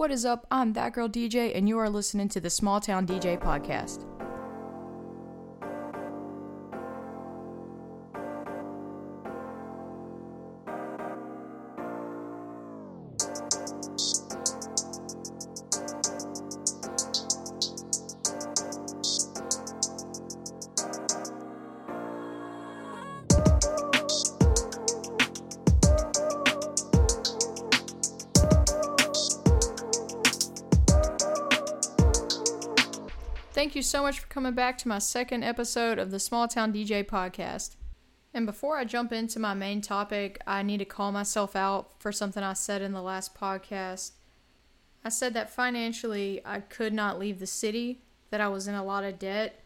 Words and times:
What 0.00 0.10
is 0.10 0.24
up? 0.24 0.46
I'm 0.50 0.72
That 0.72 0.94
Girl 0.94 1.10
DJ, 1.10 1.54
and 1.54 1.68
you 1.68 1.76
are 1.78 1.90
listening 1.90 2.30
to 2.30 2.40
the 2.40 2.48
Small 2.48 2.80
Town 2.80 3.06
DJ 3.06 3.38
podcast. 3.38 4.06
Thank 33.60 33.76
you 33.76 33.82
so 33.82 34.00
much 34.00 34.20
for 34.20 34.26
coming 34.28 34.54
back 34.54 34.78
to 34.78 34.88
my 34.88 34.98
second 34.98 35.44
episode 35.44 35.98
of 35.98 36.10
the 36.10 36.18
Small 36.18 36.48
Town 36.48 36.72
DJ 36.72 37.04
podcast. 37.04 37.76
And 38.32 38.46
before 38.46 38.78
I 38.78 38.84
jump 38.86 39.12
into 39.12 39.38
my 39.38 39.52
main 39.52 39.82
topic, 39.82 40.40
I 40.46 40.62
need 40.62 40.78
to 40.78 40.86
call 40.86 41.12
myself 41.12 41.54
out 41.54 42.00
for 42.00 42.10
something 42.10 42.42
I 42.42 42.54
said 42.54 42.80
in 42.80 42.92
the 42.92 43.02
last 43.02 43.34
podcast. 43.34 44.12
I 45.04 45.10
said 45.10 45.34
that 45.34 45.50
financially 45.50 46.40
I 46.42 46.60
could 46.60 46.94
not 46.94 47.18
leave 47.18 47.38
the 47.38 47.46
city, 47.46 48.00
that 48.30 48.40
I 48.40 48.48
was 48.48 48.66
in 48.66 48.74
a 48.74 48.82
lot 48.82 49.04
of 49.04 49.18
debt. 49.18 49.62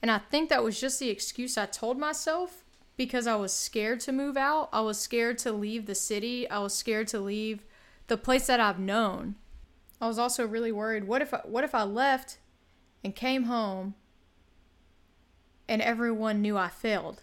And 0.00 0.12
I 0.12 0.18
think 0.18 0.48
that 0.48 0.62
was 0.62 0.80
just 0.80 1.00
the 1.00 1.10
excuse 1.10 1.58
I 1.58 1.66
told 1.66 1.98
myself 1.98 2.62
because 2.96 3.26
I 3.26 3.34
was 3.34 3.52
scared 3.52 3.98
to 4.02 4.12
move 4.12 4.36
out. 4.36 4.68
I 4.72 4.82
was 4.82 4.96
scared 4.96 5.38
to 5.38 5.50
leave 5.50 5.86
the 5.86 5.96
city. 5.96 6.48
I 6.48 6.60
was 6.60 6.72
scared 6.72 7.08
to 7.08 7.18
leave 7.18 7.64
the 8.06 8.16
place 8.16 8.46
that 8.46 8.60
I've 8.60 8.78
known. 8.78 9.34
I 10.00 10.06
was 10.06 10.20
also 10.20 10.46
really 10.46 10.70
worried 10.70 11.08
what 11.08 11.20
if 11.20 11.34
I, 11.34 11.40
what 11.42 11.64
if 11.64 11.74
I 11.74 11.82
left 11.82 12.38
and 13.04 13.14
came 13.14 13.44
home 13.44 13.94
and 15.68 15.80
everyone 15.82 16.42
knew 16.42 16.56
I 16.56 16.68
failed. 16.68 17.22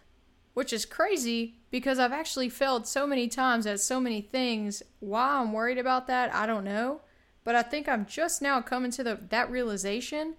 Which 0.54 0.74
is 0.74 0.86
crazy 0.86 1.56
because 1.70 1.98
I've 1.98 2.12
actually 2.12 2.50
failed 2.50 2.86
so 2.86 3.08
many 3.08 3.28
times 3.28 3.66
at 3.66 3.80
so 3.80 4.00
many 4.00 4.22
things. 4.22 4.84
Why 5.00 5.40
I'm 5.40 5.54
worried 5.54 5.78
about 5.78 6.08
that, 6.08 6.34
I 6.34 6.46
don't 6.46 6.66
know. 6.66 7.02
But 7.44 7.56
I 7.56 7.62
think 7.62 7.88
I'm 7.88 8.06
just 8.06 8.42
now 8.42 8.62
coming 8.62 8.92
to 8.92 9.04
the 9.04 9.20
that 9.30 9.50
realization 9.50 10.36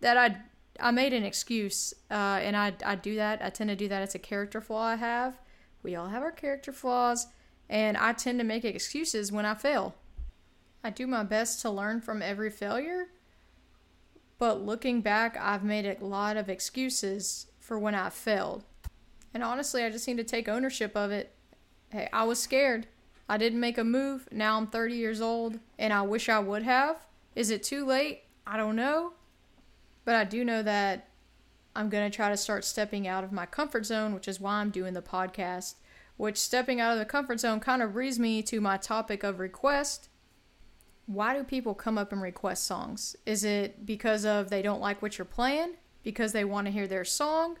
that 0.00 0.16
I 0.16 0.38
I 0.80 0.90
made 0.90 1.12
an 1.12 1.22
excuse, 1.22 1.92
uh, 2.10 2.40
and 2.42 2.56
I 2.56 2.72
I 2.84 2.94
do 2.96 3.14
that. 3.16 3.42
I 3.42 3.50
tend 3.50 3.70
to 3.70 3.76
do 3.76 3.88
that. 3.88 4.02
It's 4.02 4.14
a 4.14 4.18
character 4.18 4.60
flaw 4.60 4.82
I 4.82 4.96
have. 4.96 5.38
We 5.82 5.94
all 5.94 6.08
have 6.08 6.22
our 6.22 6.32
character 6.32 6.72
flaws, 6.72 7.26
and 7.68 7.96
I 7.96 8.14
tend 8.14 8.38
to 8.40 8.44
make 8.44 8.64
excuses 8.64 9.30
when 9.30 9.44
I 9.44 9.54
fail. 9.54 9.94
I 10.82 10.90
do 10.90 11.06
my 11.06 11.22
best 11.22 11.60
to 11.62 11.70
learn 11.70 12.00
from 12.00 12.22
every 12.22 12.50
failure, 12.50 13.08
but 14.42 14.66
looking 14.66 15.02
back, 15.02 15.36
I've 15.40 15.62
made 15.62 15.86
a 15.86 16.04
lot 16.04 16.36
of 16.36 16.48
excuses 16.48 17.46
for 17.60 17.78
when 17.78 17.94
I 17.94 18.10
failed. 18.10 18.64
And 19.32 19.40
honestly, 19.40 19.84
I 19.84 19.90
just 19.90 20.08
need 20.08 20.16
to 20.16 20.24
take 20.24 20.48
ownership 20.48 20.96
of 20.96 21.12
it. 21.12 21.32
Hey, 21.90 22.08
I 22.12 22.24
was 22.24 22.40
scared. 22.40 22.88
I 23.28 23.36
didn't 23.36 23.60
make 23.60 23.78
a 23.78 23.84
move. 23.84 24.28
Now 24.32 24.56
I'm 24.56 24.66
30 24.66 24.96
years 24.96 25.20
old 25.20 25.60
and 25.78 25.92
I 25.92 26.02
wish 26.02 26.28
I 26.28 26.40
would 26.40 26.64
have. 26.64 27.06
Is 27.36 27.50
it 27.50 27.62
too 27.62 27.86
late? 27.86 28.22
I 28.44 28.56
don't 28.56 28.74
know. 28.74 29.12
But 30.04 30.16
I 30.16 30.24
do 30.24 30.44
know 30.44 30.64
that 30.64 31.08
I'm 31.76 31.88
going 31.88 32.10
to 32.10 32.16
try 32.16 32.28
to 32.28 32.36
start 32.36 32.64
stepping 32.64 33.06
out 33.06 33.22
of 33.22 33.30
my 33.30 33.46
comfort 33.46 33.86
zone, 33.86 34.12
which 34.12 34.26
is 34.26 34.40
why 34.40 34.54
I'm 34.54 34.70
doing 34.70 34.94
the 34.94 35.02
podcast. 35.02 35.74
Which 36.16 36.36
stepping 36.36 36.80
out 36.80 36.92
of 36.92 36.98
the 36.98 37.04
comfort 37.04 37.38
zone 37.38 37.60
kind 37.60 37.80
of 37.80 37.92
brings 37.92 38.18
me 38.18 38.42
to 38.42 38.60
my 38.60 38.76
topic 38.76 39.22
of 39.22 39.38
request 39.38 40.08
why 41.14 41.36
do 41.36 41.44
people 41.44 41.74
come 41.74 41.98
up 41.98 42.12
and 42.12 42.22
request 42.22 42.64
songs? 42.64 43.16
Is 43.26 43.44
it 43.44 43.84
because 43.86 44.24
of 44.24 44.50
they 44.50 44.62
don't 44.62 44.80
like 44.80 45.02
what 45.02 45.18
you're 45.18 45.24
playing? 45.24 45.74
Because 46.02 46.32
they 46.32 46.44
want 46.44 46.66
to 46.66 46.72
hear 46.72 46.86
their 46.86 47.04
song? 47.04 47.58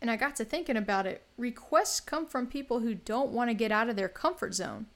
And 0.00 0.10
I 0.10 0.16
got 0.16 0.36
to 0.36 0.44
thinking 0.44 0.76
about 0.76 1.06
it. 1.06 1.22
Requests 1.36 2.00
come 2.00 2.26
from 2.26 2.46
people 2.46 2.80
who 2.80 2.94
don't 2.94 3.30
want 3.30 3.50
to 3.50 3.54
get 3.54 3.72
out 3.72 3.88
of 3.88 3.96
their 3.96 4.08
comfort 4.08 4.54
zone. 4.54 4.86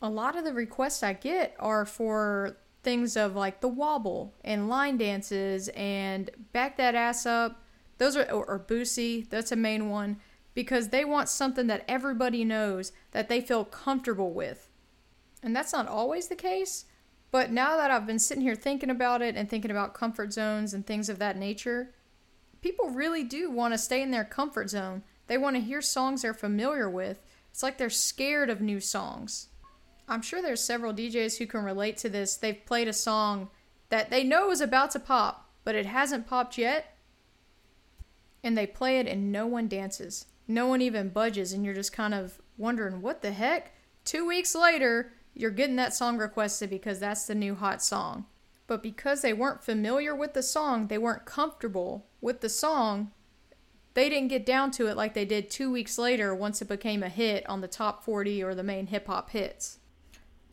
A 0.00 0.08
lot 0.08 0.36
of 0.36 0.44
the 0.44 0.54
requests 0.54 1.02
I 1.02 1.12
get 1.12 1.54
are 1.58 1.84
for 1.84 2.56
things 2.82 3.16
of 3.16 3.36
like 3.36 3.60
the 3.60 3.68
wobble 3.68 4.34
and 4.42 4.68
line 4.68 4.96
dances 4.96 5.68
and 5.70 6.30
back 6.52 6.76
that 6.78 6.94
ass 6.94 7.26
up. 7.26 7.62
Those 7.98 8.16
are, 8.16 8.24
or, 8.30 8.46
or 8.46 8.58
Boosie, 8.58 9.28
that's 9.28 9.52
a 9.52 9.56
main 9.56 9.90
one, 9.90 10.18
because 10.54 10.88
they 10.88 11.04
want 11.04 11.28
something 11.28 11.66
that 11.66 11.84
everybody 11.86 12.44
knows 12.44 12.92
that 13.10 13.28
they 13.28 13.42
feel 13.42 13.64
comfortable 13.64 14.32
with. 14.32 14.70
And 15.42 15.54
that's 15.54 15.72
not 15.72 15.86
always 15.86 16.28
the 16.28 16.36
case, 16.36 16.86
but 17.30 17.50
now 17.50 17.76
that 17.76 17.90
I've 17.90 18.06
been 18.06 18.18
sitting 18.18 18.42
here 18.42 18.54
thinking 18.54 18.90
about 18.90 19.22
it 19.22 19.36
and 19.36 19.48
thinking 19.48 19.70
about 19.70 19.94
comfort 19.94 20.32
zones 20.32 20.74
and 20.74 20.86
things 20.86 21.08
of 21.08 21.18
that 21.18 21.36
nature, 21.36 21.94
people 22.60 22.90
really 22.90 23.22
do 23.22 23.50
want 23.50 23.72
to 23.74 23.78
stay 23.78 24.02
in 24.02 24.10
their 24.10 24.24
comfort 24.24 24.70
zone. 24.70 25.02
They 25.26 25.38
want 25.38 25.56
to 25.56 25.62
hear 25.62 25.80
songs 25.80 26.22
they're 26.22 26.34
familiar 26.34 26.90
with. 26.90 27.22
It's 27.50 27.62
like 27.62 27.78
they're 27.78 27.90
scared 27.90 28.50
of 28.50 28.60
new 28.60 28.80
songs. 28.80 29.48
I'm 30.08 30.22
sure 30.22 30.42
there's 30.42 30.62
several 30.62 30.92
DJs 30.92 31.38
who 31.38 31.46
can 31.46 31.62
relate 31.62 31.96
to 31.98 32.08
this. 32.08 32.36
They've 32.36 32.66
played 32.66 32.88
a 32.88 32.92
song 32.92 33.48
that 33.90 34.10
they 34.10 34.24
know 34.24 34.50
is 34.50 34.60
about 34.60 34.90
to 34.92 34.98
pop, 34.98 35.48
but 35.62 35.76
it 35.76 35.86
hasn't 35.86 36.26
popped 36.26 36.58
yet. 36.58 36.96
And 38.42 38.58
they 38.58 38.66
play 38.66 38.98
it 38.98 39.06
and 39.06 39.30
no 39.30 39.46
one 39.46 39.68
dances. 39.68 40.26
No 40.48 40.66
one 40.66 40.82
even 40.82 41.10
budges, 41.10 41.52
and 41.52 41.64
you're 41.64 41.74
just 41.74 41.92
kind 41.92 42.12
of 42.12 42.40
wondering, 42.58 43.02
what 43.02 43.22
the 43.22 43.30
heck? 43.30 43.72
Two 44.04 44.26
weeks 44.26 44.54
later, 44.54 45.12
you're 45.40 45.50
getting 45.50 45.76
that 45.76 45.94
song 45.94 46.18
requested 46.18 46.70
because 46.70 47.00
that's 47.00 47.26
the 47.26 47.34
new 47.34 47.54
hot 47.54 47.82
song. 47.82 48.26
But 48.66 48.82
because 48.82 49.22
they 49.22 49.32
weren't 49.32 49.64
familiar 49.64 50.14
with 50.14 50.34
the 50.34 50.42
song, 50.42 50.86
they 50.86 50.98
weren't 50.98 51.24
comfortable 51.24 52.06
with 52.20 52.40
the 52.40 52.48
song, 52.48 53.10
they 53.94 54.08
didn't 54.08 54.28
get 54.28 54.46
down 54.46 54.70
to 54.72 54.86
it 54.86 54.96
like 54.96 55.14
they 55.14 55.24
did 55.24 55.50
two 55.50 55.72
weeks 55.72 55.98
later 55.98 56.34
once 56.34 56.62
it 56.62 56.68
became 56.68 57.02
a 57.02 57.08
hit 57.08 57.48
on 57.48 57.60
the 57.60 57.68
top 57.68 58.04
40 58.04 58.42
or 58.42 58.54
the 58.54 58.62
main 58.62 58.86
hip 58.86 59.06
hop 59.08 59.30
hits. 59.30 59.78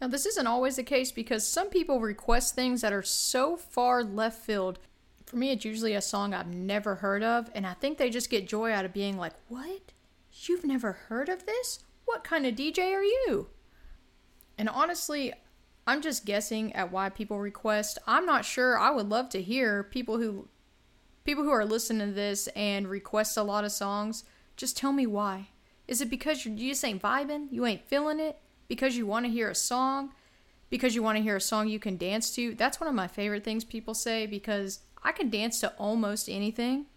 Now, 0.02 0.08
this 0.08 0.26
isn't 0.26 0.48
always 0.48 0.76
the 0.76 0.84
case 0.84 1.12
because 1.12 1.48
some 1.48 1.70
people 1.70 2.00
request 2.00 2.56
things 2.56 2.82
that 2.82 2.94
are 2.94 3.04
so 3.04 3.56
far 3.56 4.04
left 4.04 4.44
field. 4.44 4.80
For 5.26 5.36
me, 5.36 5.52
it's 5.52 5.66
usually 5.66 5.94
a 5.94 6.02
song 6.02 6.34
I've 6.34 6.48
never 6.48 6.96
heard 6.96 7.24
of, 7.24 7.50
and 7.54 7.66
I 7.68 7.74
think 7.74 7.98
they 7.98 8.10
just 8.10 8.30
get 8.30 8.48
joy 8.48 8.72
out 8.72 8.86
of 8.86 8.94
being 8.94 9.18
like, 9.18 9.34
What? 9.48 9.92
You've 10.32 10.66
never 10.66 10.92
heard 10.94 11.30
of 11.30 11.46
this? 11.46 11.80
What 12.06 12.24
kind 12.24 12.46
of 12.46 12.56
DJ 12.56 12.94
are 12.94 13.04
you? 13.04 13.50
And 14.58 14.70
honestly, 14.70 15.34
I'm 15.86 16.02
just 16.02 16.26
guessing 16.26 16.74
at 16.74 16.92
why 16.92 17.10
people 17.10 17.40
request. 17.40 17.98
I'm 18.06 18.26
not 18.26 18.46
sure. 18.46 18.78
I 18.78 18.92
would 18.92 19.08
love 19.08 19.30
to 19.30 19.42
hear 19.42 19.84
people 19.84 20.18
who 20.18 20.50
people 21.24 21.44
who 21.44 21.52
are 21.52 21.66
listening 21.66 22.08
to 22.08 22.14
this 22.14 22.48
and 22.56 22.88
request 22.88 23.38
a 23.38 23.44
lot 23.44 23.66
of 23.66 23.72
songs. 23.72 24.24
Just 24.56 24.78
tell 24.78 24.94
me 24.94 25.06
why. 25.06 25.50
Is 25.88 26.02
it 26.02 26.10
because 26.10 26.46
you 26.46 26.56
just 26.56 26.84
ain't 26.84 27.02
vibing? 27.02 27.48
You 27.52 27.66
ain't 27.66 27.88
feeling 27.88 28.20
it? 28.20 28.40
Because 28.68 28.98
you 28.98 29.06
want 29.06 29.26
to 29.26 29.32
hear 29.32 29.50
a 29.50 29.56
song? 29.56 30.14
Because 30.70 30.96
you 30.96 31.04
want 31.04 31.18
to 31.18 31.24
hear 31.24 31.36
a 31.38 31.42
song 31.42 31.68
you 31.68 31.80
can 31.80 31.98
dance 31.98 32.34
to? 32.36 32.54
That's 32.56 32.80
one 32.80 32.90
of 32.90 32.96
my 32.96 33.08
favorite 33.08 33.44
things 33.44 33.64
people 33.64 33.94
say 33.94 34.26
because 34.26 34.82
I 35.04 35.12
can 35.12 35.30
dance 35.30 35.60
to 35.62 35.74
almost 35.78 36.28
anything. 36.30 36.88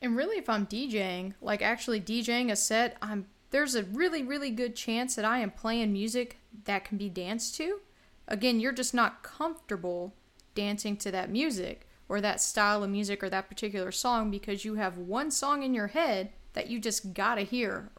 And 0.00 0.16
really, 0.16 0.38
if 0.38 0.48
I'm 0.48 0.66
DJing, 0.66 1.34
like 1.40 1.62
actually 1.62 2.00
DJing 2.00 2.50
a 2.50 2.56
set, 2.56 2.96
I'm 3.00 3.26
there's 3.50 3.74
a 3.74 3.84
really, 3.84 4.22
really 4.22 4.50
good 4.50 4.76
chance 4.76 5.14
that 5.14 5.24
I 5.24 5.38
am 5.38 5.50
playing 5.50 5.92
music 5.92 6.38
that 6.64 6.84
can 6.84 6.98
be 6.98 7.08
danced 7.08 7.54
to. 7.56 7.80
Again, 8.26 8.60
you're 8.60 8.72
just 8.72 8.92
not 8.92 9.22
comfortable 9.22 10.14
dancing 10.54 10.96
to 10.98 11.10
that 11.12 11.30
music 11.30 11.88
or 12.08 12.20
that 12.20 12.40
style 12.40 12.82
of 12.82 12.90
music 12.90 13.22
or 13.22 13.30
that 13.30 13.48
particular 13.48 13.92
song 13.92 14.30
because 14.30 14.64
you 14.64 14.74
have 14.74 14.98
one 14.98 15.30
song 15.30 15.62
in 15.62 15.74
your 15.74 15.88
head 15.88 16.30
that 16.52 16.68
you 16.68 16.78
just 16.78 17.14
gotta 17.14 17.42
hear. 17.42 17.90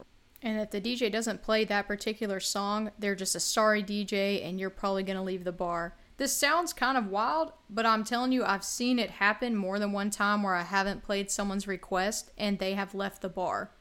And 0.42 0.60
if 0.60 0.72
the 0.72 0.82
DJ 0.82 1.12
doesn't 1.12 1.44
play 1.44 1.66
that 1.66 1.88
particular 1.88 2.40
song, 2.40 2.92
they're 2.98 3.16
just 3.16 3.36
a 3.36 3.40
sorry 3.40 3.84
DJ 3.84 4.46
and 4.46 4.60
you're 4.60 4.70
probably 4.70 5.04
gonna 5.04 5.24
leave 5.24 5.44
the 5.44 5.52
bar. 5.52 5.96
This 6.18 6.36
sounds 6.36 6.74
kind 6.74 6.98
of 6.98 7.08
wild, 7.08 7.54
but 7.70 7.86
I'm 7.86 8.04
telling 8.04 8.32
you, 8.32 8.44
I've 8.44 8.64
seen 8.64 9.00
it 9.00 9.10
happen 9.10 9.56
more 9.56 9.80
than 9.80 9.94
one 9.94 10.10
time 10.10 10.44
where 10.44 10.56
I 10.56 10.64
haven't 10.64 11.04
played 11.04 11.32
someone's 11.32 11.68
request 11.68 12.32
and 12.38 12.60
they 12.60 12.74
have 12.74 12.94
left 12.94 13.22
the 13.22 13.30
bar. 13.30 13.72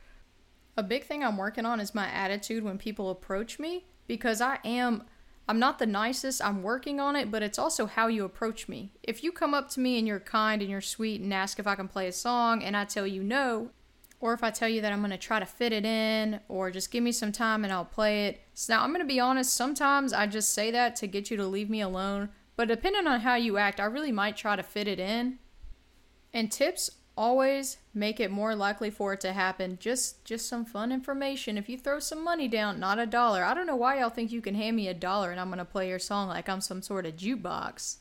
A 0.78 0.82
big 0.84 1.02
thing 1.02 1.24
I'm 1.24 1.36
working 1.36 1.66
on 1.66 1.80
is 1.80 1.92
my 1.92 2.06
attitude 2.06 2.62
when 2.62 2.78
people 2.78 3.10
approach 3.10 3.58
me 3.58 3.86
because 4.06 4.40
I 4.40 4.60
am 4.64 5.02
I'm 5.48 5.58
not 5.58 5.80
the 5.80 5.86
nicest. 5.86 6.40
I'm 6.40 6.62
working 6.62 7.00
on 7.00 7.16
it, 7.16 7.32
but 7.32 7.42
it's 7.42 7.58
also 7.58 7.86
how 7.86 8.06
you 8.06 8.24
approach 8.24 8.68
me. 8.68 8.92
If 9.02 9.24
you 9.24 9.32
come 9.32 9.54
up 9.54 9.70
to 9.70 9.80
me 9.80 9.98
and 9.98 10.06
you're 10.06 10.20
kind 10.20 10.62
and 10.62 10.70
you're 10.70 10.80
sweet 10.80 11.20
and 11.20 11.34
ask 11.34 11.58
if 11.58 11.66
I 11.66 11.74
can 11.74 11.88
play 11.88 12.06
a 12.06 12.12
song 12.12 12.62
and 12.62 12.76
I 12.76 12.84
tell 12.84 13.08
you 13.08 13.24
no, 13.24 13.70
or 14.20 14.34
if 14.34 14.44
I 14.44 14.50
tell 14.50 14.68
you 14.68 14.80
that 14.82 14.92
I'm 14.92 15.00
going 15.00 15.10
to 15.10 15.18
try 15.18 15.40
to 15.40 15.46
fit 15.46 15.72
it 15.72 15.84
in 15.84 16.38
or 16.46 16.70
just 16.70 16.92
give 16.92 17.02
me 17.02 17.10
some 17.10 17.32
time 17.32 17.64
and 17.64 17.72
I'll 17.72 17.84
play 17.84 18.26
it. 18.26 18.40
So 18.54 18.74
now 18.74 18.84
I'm 18.84 18.90
going 18.90 19.00
to 19.00 19.04
be 19.04 19.18
honest, 19.18 19.56
sometimes 19.56 20.12
I 20.12 20.28
just 20.28 20.52
say 20.52 20.70
that 20.70 20.94
to 20.96 21.08
get 21.08 21.28
you 21.28 21.36
to 21.38 21.46
leave 21.46 21.70
me 21.70 21.80
alone, 21.80 22.28
but 22.54 22.68
depending 22.68 23.08
on 23.08 23.20
how 23.20 23.34
you 23.34 23.56
act, 23.56 23.80
I 23.80 23.86
really 23.86 24.12
might 24.12 24.36
try 24.36 24.54
to 24.54 24.62
fit 24.62 24.86
it 24.86 25.00
in. 25.00 25.40
And 26.32 26.52
tips 26.52 26.90
always 27.18 27.78
make 27.92 28.20
it 28.20 28.30
more 28.30 28.54
likely 28.54 28.88
for 28.88 29.12
it 29.12 29.20
to 29.20 29.32
happen. 29.32 29.76
Just 29.80 30.24
just 30.24 30.48
some 30.48 30.64
fun 30.64 30.92
information. 30.92 31.58
If 31.58 31.68
you 31.68 31.76
throw 31.76 31.98
some 31.98 32.22
money 32.22 32.46
down, 32.46 32.78
not 32.78 33.00
a 33.00 33.06
dollar. 33.06 33.44
I 33.44 33.52
don't 33.52 33.66
know 33.66 33.76
why 33.76 33.98
y'all 33.98 34.08
think 34.08 34.30
you 34.30 34.40
can 34.40 34.54
hand 34.54 34.76
me 34.76 34.86
a 34.88 34.94
dollar 34.94 35.32
and 35.32 35.40
I'm 35.40 35.48
to 35.58 35.64
play 35.64 35.88
your 35.88 35.98
song 35.98 36.28
like 36.28 36.48
I'm 36.48 36.60
some 36.60 36.80
sort 36.80 37.04
of 37.04 37.16
jukebox. 37.16 37.96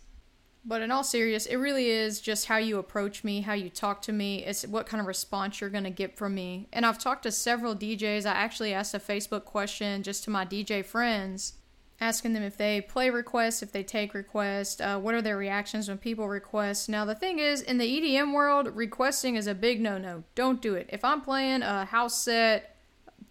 But 0.63 0.81
in 0.81 0.91
all 0.91 1.03
serious, 1.03 1.45
it 1.45 1.55
really 1.55 1.89
is 1.89 2.21
just 2.21 2.45
how 2.45 2.57
you 2.57 2.77
approach 2.77 3.23
me, 3.23 3.41
how 3.41 3.53
you 3.53 3.69
talk 3.69 4.01
to 4.03 4.11
me. 4.11 4.43
It's 4.43 4.67
what 4.67 4.85
kind 4.85 5.01
of 5.01 5.07
response 5.07 5.61
you're 5.61 5.69
to 5.85 5.89
get 5.89 6.17
from 6.17 6.35
me. 6.35 6.67
And 6.71 6.85
I've 6.85 6.99
talked 6.99 7.23
to 7.23 7.31
several 7.31 7.73
DJs. 7.73 8.25
I 8.25 8.33
actually 8.33 8.73
asked 8.73 8.93
a 8.93 8.99
Facebook 8.99 9.45
question 9.45 10.03
just 10.03 10.25
to 10.25 10.29
my 10.29 10.45
DJ 10.45 10.85
friends 10.85 11.53
asking 11.99 12.33
them 12.33 12.43
if 12.43 12.57
they 12.57 12.81
play 12.81 13.09
requests, 13.09 13.63
if 13.63 13.71
they 13.71 13.83
take 13.83 14.13
requests, 14.13 14.79
uh, 14.79 14.99
what 14.99 15.15
are 15.15 15.21
their 15.21 15.37
reactions 15.37 15.89
when 15.89 15.97
people 15.97 16.27
request. 16.27 16.89
Now, 16.89 17.05
the 17.05 17.15
thing 17.15 17.39
is, 17.39 17.61
in 17.61 17.77
the 17.77 17.85
EDM 17.85 18.33
world, 18.33 18.75
requesting 18.75 19.35
is 19.35 19.47
a 19.47 19.55
big 19.55 19.81
no 19.81 19.97
no. 19.97 20.23
Don't 20.35 20.61
do 20.61 20.75
it. 20.75 20.89
If 20.89 21.03
I'm 21.03 21.21
playing 21.21 21.63
a 21.63 21.85
house 21.85 22.21
set, 22.21 22.75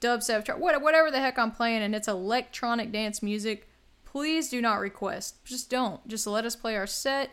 dubstep, 0.00 0.58
whatever 0.58 1.10
the 1.10 1.20
heck 1.20 1.38
I'm 1.38 1.52
playing, 1.52 1.82
and 1.82 1.94
it's 1.94 2.08
electronic 2.08 2.90
dance 2.90 3.22
music, 3.22 3.68
please 4.04 4.48
do 4.48 4.60
not 4.60 4.80
request. 4.80 5.44
Just 5.44 5.70
don't. 5.70 6.06
Just 6.08 6.26
let 6.26 6.44
us 6.44 6.56
play 6.56 6.76
our 6.76 6.86
set. 6.86 7.30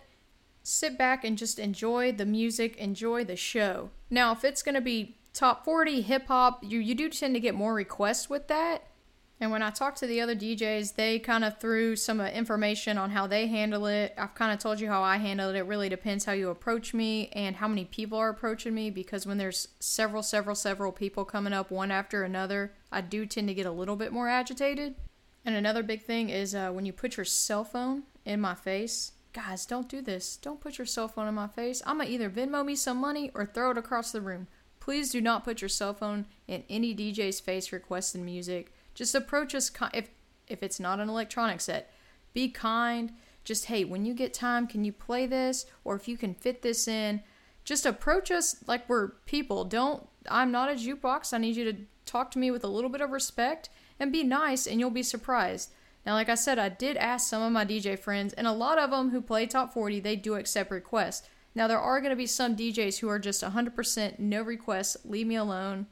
Sit 0.62 0.98
back 0.98 1.26
and 1.26 1.38
just 1.38 1.60
enjoy 1.60 2.12
the 2.12 2.26
music, 2.26 2.78
enjoy 2.78 3.26
the 3.26 3.36
show. 3.36 3.90
Now, 4.10 4.32
if 4.32 4.46
it's 4.46 4.64
going 4.64 4.76
to 4.76 4.82
be 4.82 5.18
top 5.34 5.66
40 5.66 6.02
hip 6.02 6.28
hop, 6.28 6.64
you, 6.64 6.80
you 6.80 6.96
do 6.96 7.10
tend 7.10 7.34
to 7.34 7.42
get 7.42 7.56
more 7.56 7.74
requests 7.74 8.30
with 8.30 8.48
that 8.48 8.84
and 9.44 9.52
when 9.52 9.62
I 9.62 9.72
talked 9.72 9.98
to 9.98 10.08
the 10.08 10.22
other 10.22 10.38
DJs, 10.38 10.96
they 10.96 11.20
kind 11.20 11.44
of 11.44 11.60
threw 11.60 11.98
some 11.98 12.22
uh, 12.22 12.30
information 12.30 12.98
on 12.98 13.10
how 13.10 13.28
they 13.28 13.48
handle 13.48 13.88
it. 13.88 14.14
I've 14.18 14.36
kind 14.36 14.54
of 14.54 14.60
told 14.60 14.80
you 14.80 14.88
how 14.88 15.04
I 15.04 15.18
handle 15.18 15.50
it. 15.50 15.58
It 15.58 15.66
really 15.66 15.90
depends 15.90 16.24
how 16.24 16.32
you 16.32 16.50
approach 16.50 16.94
me 16.94 17.28
and 17.34 17.58
how 17.58 17.68
many 17.68 17.84
people 17.84 18.18
are 18.18 18.30
approaching 18.30 18.74
me 18.74 18.90
because 18.90 19.26
when 19.26 19.38
there's 19.38 19.68
several, 19.82 20.24
several, 20.24 20.56
several 20.56 20.94
people 20.94 21.26
coming 21.26 21.52
up 21.52 21.72
one 21.72 21.92
after 21.92 22.24
another, 22.24 22.72
I 22.90 23.02
do 23.02 23.26
tend 23.26 23.50
to 23.50 23.54
get 23.54 23.66
a 23.66 23.72
little 23.72 23.98
bit 23.98 24.14
more 24.14 24.30
agitated. 24.30 24.96
And 25.44 25.56
another 25.56 25.84
big 25.84 26.04
thing 26.04 26.30
is 26.30 26.56
uh, 26.56 26.70
when 26.70 26.86
you 26.86 26.94
put 26.94 27.18
your 27.18 27.26
cell 27.26 27.66
phone 27.66 28.04
in 28.24 28.40
my 28.40 28.56
face, 28.56 29.12
guys, 29.34 29.66
don't 29.66 29.90
do 29.90 30.02
this. 30.02 30.38
Don't 30.38 30.62
put 30.62 30.78
your 30.78 30.88
cell 30.88 31.10
phone 31.10 31.28
in 31.28 31.36
my 31.36 31.48
face. 31.48 31.82
I'm 31.86 31.98
going 31.98 32.08
to 32.08 32.14
either 32.14 32.30
Venmo 32.30 32.66
me 32.66 32.78
some 32.78 32.96
money 32.96 33.30
or 33.34 33.46
throw 33.46 33.72
it 33.72 33.78
across 33.78 34.14
the 34.14 34.22
room. 34.22 34.48
Please 34.80 35.12
do 35.12 35.20
not 35.20 35.44
put 35.44 35.62
your 35.62 35.68
cell 35.68 35.94
phone 35.94 36.28
in 36.48 36.64
any 36.70 36.96
DJ's 36.96 37.42
face 37.42 37.74
requesting 37.74 38.24
music 38.24 38.72
just 38.94 39.16
approach 39.16 39.56
us 39.56 39.72
if 39.94 40.10
if 40.48 40.62
it's 40.62 40.80
not 40.80 41.00
an 41.00 41.10
electronic 41.10 41.62
set. 41.62 41.92
Be 42.34 42.50
kind. 42.50 43.14
Just 43.44 43.66
hey, 43.66 43.84
when 43.84 44.06
you 44.06 44.14
get 44.14 44.34
time, 44.34 44.68
can 44.68 44.86
you 44.86 44.94
play 44.94 45.26
this 45.26 45.66
or 45.84 45.96
if 45.96 46.08
you 46.08 46.18
can 46.18 46.34
fit 46.34 46.62
this 46.62 46.88
in, 46.88 47.22
just 47.66 47.86
approach 47.86 48.32
us 48.32 48.58
like 48.68 48.88
we're 48.88 49.10
people. 49.26 49.66
Don't 49.66 50.08
I'm 50.30 50.52
not 50.52 50.70
a 50.70 50.74
jukebox. 50.74 51.34
I 51.34 51.38
need 51.38 51.56
you 51.56 51.72
to 51.72 51.80
talk 52.06 52.32
to 52.32 52.40
me 52.40 52.52
with 52.52 52.64
a 52.64 52.70
little 52.70 52.90
bit 52.90 53.02
of 53.02 53.12
respect 53.12 53.70
and 54.00 54.12
be 54.12 54.24
nice 54.24 54.66
and 54.66 54.80
you'll 54.80 54.90
be 54.90 55.04
surprised. 55.04 55.72
Now, 56.06 56.14
like 56.14 56.30
I 56.30 56.36
said, 56.36 56.60
I 56.60 56.70
did 56.70 56.98
ask 56.98 57.30
some 57.30 57.42
of 57.42 57.52
my 57.52 57.66
DJ 57.66 57.98
friends, 57.98 58.34
and 58.34 58.46
a 58.46 58.52
lot 58.52 58.78
of 58.78 58.92
them 58.92 59.12
who 59.12 59.22
play 59.22 59.46
top 59.46 59.74
40, 59.74 60.02
they 60.02 60.16
do 60.16 60.36
accept 60.36 60.70
requests. 60.70 61.28
Now, 61.56 61.68
there 61.68 61.80
are 61.80 62.02
going 62.02 62.10
to 62.10 62.18
be 62.18 62.26
some 62.26 62.56
DJs 62.56 63.00
who 63.00 63.08
are 63.08 63.20
just 63.20 63.44
100% 63.44 64.20
no 64.20 64.42
requests, 64.42 64.98
leave 65.06 65.28
me 65.28 65.36
alone. 65.36 65.88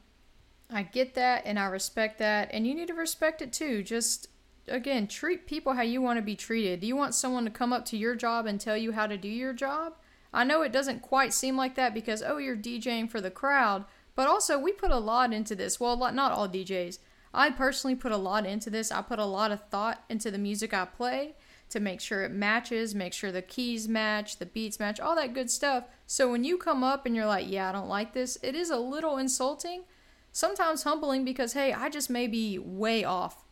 I 0.72 0.82
get 0.82 1.14
that 1.14 1.42
and 1.44 1.58
I 1.58 1.66
respect 1.66 2.18
that, 2.18 2.48
and 2.52 2.66
you 2.66 2.74
need 2.74 2.88
to 2.88 2.94
respect 2.94 3.42
it 3.42 3.52
too. 3.52 3.82
Just 3.82 4.28
again, 4.68 5.06
treat 5.06 5.46
people 5.46 5.74
how 5.74 5.82
you 5.82 6.00
want 6.00 6.18
to 6.18 6.22
be 6.22 6.36
treated. 6.36 6.80
Do 6.80 6.86
you 6.86 6.96
want 6.96 7.14
someone 7.14 7.44
to 7.44 7.50
come 7.50 7.72
up 7.72 7.84
to 7.86 7.96
your 7.96 8.14
job 8.14 8.46
and 8.46 8.60
tell 8.60 8.76
you 8.76 8.92
how 8.92 9.06
to 9.06 9.16
do 9.16 9.28
your 9.28 9.52
job? 9.52 9.94
I 10.32 10.44
know 10.44 10.62
it 10.62 10.72
doesn't 10.72 11.02
quite 11.02 11.32
seem 11.32 11.56
like 11.56 11.74
that 11.74 11.92
because, 11.92 12.22
oh, 12.22 12.38
you're 12.38 12.56
DJing 12.56 13.10
for 13.10 13.20
the 13.20 13.30
crowd, 13.30 13.84
but 14.14 14.28
also 14.28 14.58
we 14.58 14.72
put 14.72 14.90
a 14.90 14.98
lot 14.98 15.32
into 15.32 15.54
this. 15.54 15.78
Well, 15.78 15.96
not 15.96 16.32
all 16.32 16.48
DJs. 16.48 16.98
I 17.34 17.50
personally 17.50 17.96
put 17.96 18.12
a 18.12 18.16
lot 18.16 18.46
into 18.46 18.70
this. 18.70 18.92
I 18.92 19.02
put 19.02 19.18
a 19.18 19.24
lot 19.24 19.52
of 19.52 19.68
thought 19.68 20.04
into 20.08 20.30
the 20.30 20.38
music 20.38 20.72
I 20.72 20.84
play 20.84 21.34
to 21.70 21.80
make 21.80 22.00
sure 22.00 22.22
it 22.22 22.30
matches, 22.30 22.94
make 22.94 23.14
sure 23.14 23.32
the 23.32 23.40
keys 23.40 23.88
match, 23.88 24.38
the 24.38 24.46
beats 24.46 24.78
match, 24.78 25.00
all 25.00 25.16
that 25.16 25.32
good 25.32 25.50
stuff. 25.50 25.84
So 26.06 26.30
when 26.30 26.44
you 26.44 26.58
come 26.58 26.84
up 26.84 27.06
and 27.06 27.16
you're 27.16 27.26
like, 27.26 27.50
yeah, 27.50 27.70
I 27.70 27.72
don't 27.72 27.88
like 27.88 28.12
this, 28.12 28.36
it 28.42 28.54
is 28.54 28.68
a 28.68 28.76
little 28.76 29.16
insulting 29.16 29.84
sometimes 30.32 30.82
humbling 30.82 31.24
because, 31.24 31.52
hey, 31.52 31.72
I 31.72 31.88
just 31.88 32.10
may 32.10 32.26
be 32.26 32.58
way 32.58 33.04
off. 33.04 33.44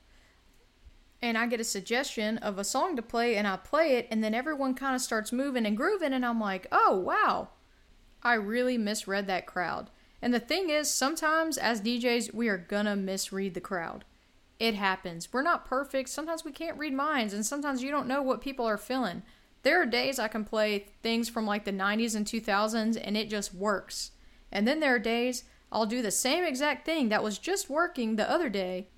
And 1.22 1.36
I 1.36 1.46
get 1.46 1.60
a 1.60 1.64
suggestion 1.64 2.38
of 2.38 2.58
a 2.58 2.64
song 2.64 2.96
to 2.96 3.02
play, 3.02 3.36
and 3.36 3.46
I 3.46 3.58
play 3.58 3.96
it, 3.96 4.08
and 4.10 4.24
then 4.24 4.34
everyone 4.34 4.74
kind 4.74 4.96
of 4.96 5.02
starts 5.02 5.32
moving 5.32 5.66
and 5.66 5.76
grooving, 5.76 6.14
and 6.14 6.24
I'm 6.24 6.40
like, 6.40 6.66
oh, 6.72 6.96
wow. 6.96 7.50
I 8.22 8.34
really 8.34 8.78
misread 8.78 9.26
that 9.26 9.46
crowd. 9.46 9.90
And 10.22 10.32
the 10.32 10.40
thing 10.40 10.70
is, 10.70 10.90
sometimes 10.90 11.58
as 11.58 11.80
DJs, 11.80 12.32
we 12.34 12.48
are 12.48 12.58
gonna 12.58 12.96
misread 12.96 13.54
the 13.54 13.60
crowd. 13.60 14.04
It 14.58 14.74
happens. 14.74 15.32
We're 15.32 15.42
not 15.42 15.66
perfect. 15.66 16.08
Sometimes 16.08 16.44
we 16.44 16.52
can't 16.52 16.78
read 16.78 16.92
minds, 16.92 17.34
and 17.34 17.44
sometimes 17.44 17.82
you 17.82 17.90
don't 17.90 18.08
know 18.08 18.22
what 18.22 18.42
people 18.42 18.66
are 18.66 18.78
feeling. 18.78 19.22
There 19.62 19.80
are 19.80 19.86
days 19.86 20.18
I 20.18 20.28
can 20.28 20.44
play 20.44 20.86
things 21.02 21.28
from 21.28 21.46
like 21.46 21.64
the 21.64 21.72
90s 21.72 22.14
and 22.14 22.26
2000s, 22.26 22.98
and 23.02 23.16
it 23.16 23.28
just 23.28 23.54
works. 23.54 24.12
And 24.50 24.66
then 24.66 24.80
there 24.80 24.94
are 24.94 24.98
days 24.98 25.44
I'll 25.72 25.86
do 25.86 26.02
the 26.02 26.10
same 26.10 26.44
exact 26.44 26.84
thing 26.84 27.08
that 27.08 27.22
was 27.22 27.38
just 27.38 27.70
working 27.70 28.16
the 28.16 28.30
other 28.30 28.48
day, 28.48 28.88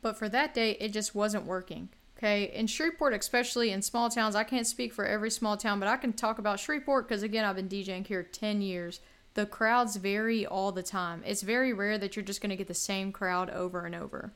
but 0.00 0.16
for 0.16 0.28
that 0.28 0.54
day, 0.54 0.72
it 0.80 0.92
just 0.92 1.14
wasn't 1.14 1.46
working. 1.46 1.90
Okay, 2.16 2.44
in 2.54 2.66
Shreveport, 2.66 3.12
especially 3.12 3.70
in 3.70 3.82
small 3.82 4.08
towns, 4.08 4.34
I 4.34 4.44
can't 4.44 4.66
speak 4.66 4.94
for 4.94 5.04
every 5.04 5.30
small 5.30 5.56
town, 5.56 5.80
but 5.80 5.88
I 5.88 5.96
can 5.96 6.12
talk 6.12 6.38
about 6.38 6.60
Shreveport 6.60 7.08
because, 7.08 7.22
again, 7.22 7.44
I've 7.44 7.56
been 7.56 7.68
DJing 7.68 8.06
here 8.06 8.22
10 8.22 8.62
years. 8.62 9.00
The 9.34 9.46
crowds 9.46 9.96
vary 9.96 10.46
all 10.46 10.70
the 10.70 10.82
time. 10.82 11.22
It's 11.26 11.42
very 11.42 11.72
rare 11.72 11.98
that 11.98 12.14
you're 12.14 12.24
just 12.24 12.40
going 12.40 12.50
to 12.50 12.56
get 12.56 12.68
the 12.68 12.74
same 12.74 13.10
crowd 13.10 13.50
over 13.50 13.84
and 13.84 13.94
over. 13.94 14.32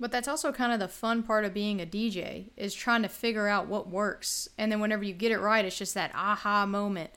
But 0.00 0.10
that's 0.10 0.28
also 0.28 0.50
kind 0.50 0.72
of 0.72 0.80
the 0.80 0.88
fun 0.88 1.22
part 1.22 1.44
of 1.44 1.54
being 1.54 1.80
a 1.80 1.86
DJ 1.86 2.46
is 2.56 2.74
trying 2.74 3.02
to 3.02 3.08
figure 3.08 3.46
out 3.46 3.68
what 3.68 3.88
works. 3.88 4.48
And 4.58 4.72
then 4.72 4.80
whenever 4.80 5.04
you 5.04 5.12
get 5.12 5.30
it 5.30 5.38
right, 5.38 5.64
it's 5.64 5.78
just 5.78 5.94
that 5.94 6.14
aha 6.14 6.66
moment. 6.66 7.10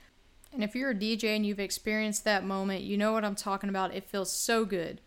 And 0.54 0.64
if 0.64 0.76
you're 0.76 0.92
a 0.92 0.96
DJ 0.96 1.36
and 1.36 1.46
you've 1.46 1.60
experienced 1.60 2.24
that 2.26 2.46
moment, 2.46 2.84
you 2.84 2.98
know 2.98 3.12
what 3.12 3.26
I'm 3.26 3.36
talking 3.36 3.70
about. 3.70 3.94
It 3.94 4.08
feels 4.08 4.32
so 4.32 4.66
good. 4.66 5.02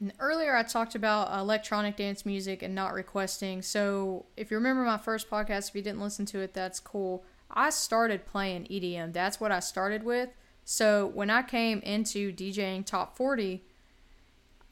And 0.00 0.12
earlier, 0.18 0.56
I 0.56 0.64
talked 0.64 0.96
about 0.96 1.32
electronic 1.38 1.96
dance 1.96 2.26
music 2.26 2.62
and 2.62 2.74
not 2.74 2.92
requesting. 2.92 3.62
So, 3.62 4.26
if 4.36 4.50
you 4.50 4.56
remember 4.56 4.82
my 4.82 4.98
first 4.98 5.30
podcast, 5.30 5.68
if 5.68 5.76
you 5.76 5.82
didn't 5.82 6.00
listen 6.00 6.26
to 6.26 6.40
it, 6.40 6.52
that's 6.52 6.80
cool. 6.80 7.24
I 7.48 7.70
started 7.70 8.26
playing 8.26 8.64
EDM. 8.64 9.12
That's 9.12 9.40
what 9.40 9.52
I 9.52 9.60
started 9.60 10.02
with. 10.02 10.30
So, 10.64 11.06
when 11.06 11.30
I 11.30 11.42
came 11.42 11.78
into 11.80 12.32
DJing 12.32 12.84
top 12.84 13.16
40, 13.16 13.64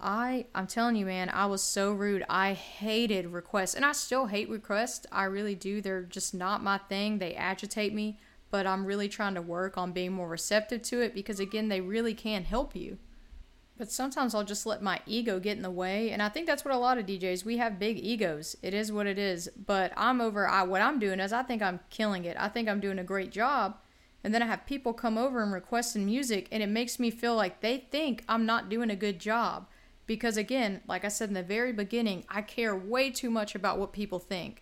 I 0.00 0.46
I'm 0.52 0.66
telling 0.66 0.96
you 0.96 1.06
man, 1.06 1.30
I 1.30 1.46
was 1.46 1.62
so 1.62 1.92
rude. 1.92 2.24
I 2.28 2.54
hated 2.54 3.28
requests 3.28 3.74
and 3.74 3.84
I 3.84 3.92
still 3.92 4.26
hate 4.26 4.50
requests. 4.50 5.06
I 5.12 5.24
really 5.24 5.54
do. 5.54 5.80
They're 5.80 6.02
just 6.02 6.34
not 6.34 6.64
my 6.64 6.78
thing. 6.78 7.18
They 7.18 7.34
agitate 7.36 7.94
me 7.94 8.18
but 8.52 8.66
I'm 8.66 8.84
really 8.84 9.08
trying 9.08 9.34
to 9.34 9.42
work 9.42 9.78
on 9.78 9.92
being 9.92 10.12
more 10.12 10.28
receptive 10.28 10.82
to 10.82 11.00
it 11.00 11.14
because, 11.14 11.40
again, 11.40 11.68
they 11.68 11.80
really 11.80 12.12
can 12.12 12.44
help 12.44 12.76
you. 12.76 12.98
But 13.78 13.90
sometimes 13.90 14.34
I'll 14.34 14.44
just 14.44 14.66
let 14.66 14.82
my 14.82 15.00
ego 15.06 15.40
get 15.40 15.56
in 15.56 15.62
the 15.62 15.70
way, 15.70 16.10
and 16.10 16.22
I 16.22 16.28
think 16.28 16.46
that's 16.46 16.62
what 16.62 16.74
a 16.74 16.78
lot 16.78 16.98
of 16.98 17.06
DJs 17.06 17.46
we 17.46 17.56
have 17.56 17.78
big 17.78 17.98
egos. 17.98 18.54
It 18.60 18.74
is 18.74 18.92
what 18.92 19.06
it 19.06 19.18
is. 19.18 19.48
But 19.66 19.92
I'm 19.96 20.20
over. 20.20 20.46
I, 20.46 20.64
what 20.64 20.82
I'm 20.82 20.98
doing 20.98 21.18
is 21.18 21.32
I 21.32 21.42
think 21.42 21.62
I'm 21.62 21.80
killing 21.88 22.26
it. 22.26 22.36
I 22.38 22.48
think 22.48 22.68
I'm 22.68 22.78
doing 22.78 22.98
a 22.98 23.04
great 23.04 23.32
job, 23.32 23.78
and 24.22 24.34
then 24.34 24.42
I 24.42 24.46
have 24.46 24.66
people 24.66 24.92
come 24.92 25.16
over 25.16 25.42
and 25.42 25.50
requesting 25.50 26.04
music, 26.04 26.46
and 26.52 26.62
it 26.62 26.68
makes 26.68 27.00
me 27.00 27.10
feel 27.10 27.34
like 27.34 27.62
they 27.62 27.78
think 27.78 28.22
I'm 28.28 28.44
not 28.44 28.68
doing 28.68 28.90
a 28.90 28.96
good 28.96 29.18
job. 29.18 29.66
Because 30.04 30.36
again, 30.36 30.82
like 30.86 31.06
I 31.06 31.08
said 31.08 31.28
in 31.28 31.34
the 31.34 31.42
very 31.42 31.72
beginning, 31.72 32.26
I 32.28 32.42
care 32.42 32.76
way 32.76 33.10
too 33.10 33.30
much 33.30 33.54
about 33.54 33.78
what 33.78 33.94
people 33.94 34.18
think 34.18 34.61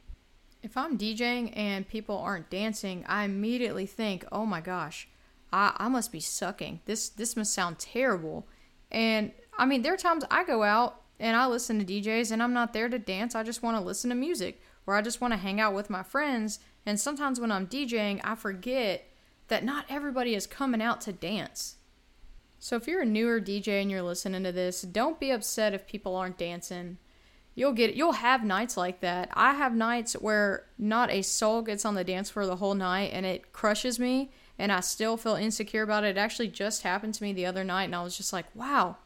if 0.63 0.77
I'm 0.77 0.99
DJing 0.99 1.53
and 1.57 1.89
people 1.89 2.19
aren't 2.19 2.51
dancing, 2.51 3.05
I 3.07 3.25
immediately 3.25 3.87
think, 3.87 4.25
"Oh 4.31 4.47
my 4.47 4.61
gosh, 4.61 5.09
I, 5.53 5.75
I 5.77 5.89
must 5.89 6.13
be 6.13 6.21
sucking. 6.21 6.81
This 6.85 7.09
this 7.09 7.37
must 7.37 7.53
sound 7.53 7.79
terrible." 7.79 8.47
And 8.91 9.33
I 9.59 9.67
mean, 9.67 9.83
there 9.83 9.95
are 9.95 9.99
times 9.99 10.25
I 10.31 10.45
go 10.45 10.63
out 10.63 11.03
and 11.19 11.37
I 11.37 11.47
listen 11.47 11.79
to 11.79 11.85
DJs 11.85 12.33
and 12.33 12.43
I'm 12.43 12.53
not 12.53 12.73
there 12.73 12.89
to 12.89 12.99
dance. 12.99 13.35
I 13.35 13.43
just 13.43 13.63
want 13.63 13.77
to 13.77 13.85
listen 13.85 14.11
to 14.11 14.17
music 14.17 14.61
or 14.87 14.97
I 14.97 15.03
just 15.03 15.21
want 15.21 15.33
to 15.33 15.39
hang 15.39 15.61
out 15.61 15.75
with 15.75 15.91
my 15.91 16.03
friends. 16.03 16.61
And 16.87 16.99
sometimes 16.99 17.39
when 17.39 17.53
I'm 17.53 17.67
DJing, 17.67 18.21
I 18.25 18.35
forget 18.35 19.07
that 19.49 19.65
not 19.65 19.85
everybody 19.89 20.35
is 20.35 20.47
coming 20.47 20.81
out 20.81 21.01
to 21.03 21.13
dance. 21.13 21.77
So 22.59 22.77
if 22.77 22.87
you're 22.89 23.03
a 23.03 23.07
newer 23.07 23.41
DJ 23.41 23.83
and 23.83 23.91
you're 23.91 24.03
listening 24.03 24.45
to 24.45 24.53
this, 24.53 24.83
don't 24.83 25.21
be 25.21 25.31
upset 25.31 25.75
if 25.75 25.87
people 25.87 26.17
aren't 26.17 26.39
dancing 26.39 26.99
you'll 27.55 27.73
get 27.73 27.95
you'll 27.95 28.13
have 28.13 28.45
nights 28.45 28.77
like 28.77 29.01
that. 29.01 29.31
I 29.35 29.55
have 29.55 29.75
nights 29.75 30.15
where 30.15 30.67
not 30.79 31.11
a 31.11 31.23
soul 31.23 31.63
gets 31.63 31.85
on 31.85 31.95
the 31.95 32.05
dance 32.05 32.31
floor 32.31 32.47
the 32.47 32.57
whole 32.57 32.75
night 32.75 33.11
and 33.13 33.27
it 33.27 33.53
crushes 33.53 33.99
me 33.99 34.31
and 34.59 34.71
I 34.71 34.81
still 34.81 35.17
feel 35.17 35.35
insecure 35.37 35.83
about 35.83 36.05
it. 36.05 36.17
It 36.17 36.19
actually 36.19 36.49
just 36.49 36.83
happened 36.83 37.15
to 37.15 37.23
me 37.23 37.33
the 37.33 37.47
other 37.47 37.65
night 37.65 37.85
and 37.85 37.95
I 37.95 38.03
was 38.03 38.17
just 38.17 38.33
like, 38.33 38.47
"Wow. 38.55 38.97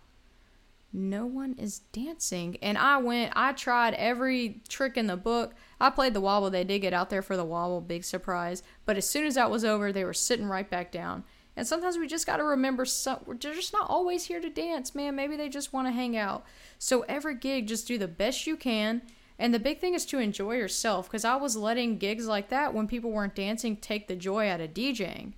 No 0.93 1.27
one 1.27 1.57
is 1.59 1.81
dancing." 1.93 2.57
And 2.63 2.79
I 2.79 2.99
went 2.99 3.33
I 3.35 3.53
tried 3.53 3.95
every 3.95 4.63
trick 4.69 4.97
in 4.97 5.07
the 5.07 5.17
book. 5.17 5.55
I 5.81 5.91
played 5.91 6.15
the 6.15 6.21
wobble. 6.21 6.51
They 6.51 6.65
did 6.65 6.81
get 6.81 6.93
out 6.93 7.11
there 7.11 7.23
for 7.23 7.37
the 7.37 7.45
wobble, 7.45 7.81
big 7.81 8.05
surprise. 8.05 8.63
But 8.85 8.97
as 8.97 9.09
soon 9.09 9.27
as 9.27 9.35
that 9.35 9.51
was 9.51 9.65
over, 9.65 9.93
they 9.93 10.05
were 10.05 10.15
sitting 10.15 10.47
right 10.47 10.69
back 10.69 10.93
down. 10.93 11.25
And 11.57 11.67
sometimes 11.67 11.99
we 11.99 12.07
just 12.07 12.27
got 12.27 12.39
to 12.39 12.45
remember 12.45 12.85
some, 12.85 13.21
we're 13.27 13.35
just 13.35 13.73
not 13.73 13.89
always 13.89 14.25
here 14.25 14.41
to 14.41 14.51
dance, 14.51 14.95
man. 14.95 15.15
Maybe 15.15 15.37
they 15.37 15.49
just 15.49 15.73
want 15.73 15.87
to 15.87 15.93
hang 15.93 16.17
out. 16.17 16.45
So 16.79 17.03
every 17.03 17.37
gig, 17.37 17.69
just 17.69 17.87
do 17.87 17.97
the 17.97 18.09
best 18.09 18.47
you 18.47 18.57
can. 18.57 19.03
And 19.39 19.53
the 19.53 19.61
big 19.61 19.81
thing 19.81 19.95
is 19.95 20.07
to 20.07 20.19
enjoy 20.19 20.57
yourself 20.57 21.07
because 21.07 21.25
I 21.25 21.37
was 21.37 21.57
letting 21.57 21.99
gigs 21.99 22.27
like 22.27 22.49
that 22.49 22.75
when 22.75 22.87
people 22.87 23.11
weren't 23.11 23.35
dancing 23.35 23.77
take 23.77 24.09
the 24.09 24.17
joy 24.17 24.49
out 24.49 24.61
of 24.61 24.75
DJing. 24.75 25.35